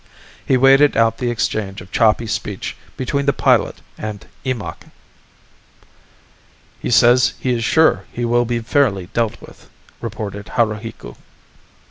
He 0.43 0.57
waited 0.57 0.97
out 0.97 1.19
the 1.19 1.29
exchange 1.29 1.79
of 1.79 1.91
choppy 1.91 2.25
speech 2.25 2.75
between 2.97 3.27
the 3.27 3.33
pilot 3.37 3.81
and 3.99 4.25
Eemakh. 4.43 4.89
"He 6.79 6.89
says 6.89 7.33
he 7.39 7.53
is 7.53 7.63
sure 7.63 8.05
he 8.11 8.25
will 8.25 8.45
be 8.45 8.61
fairly 8.61 9.09
dealt 9.13 9.39
with," 9.41 9.69
reported 10.01 10.47
Haruhiku. 10.55 11.17